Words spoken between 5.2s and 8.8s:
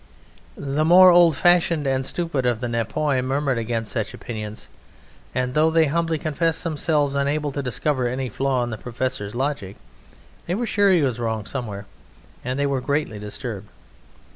and though they humbly confessed themselves unable to discover any flaw in the